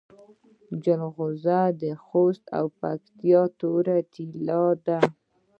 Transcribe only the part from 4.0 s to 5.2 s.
طلایی دي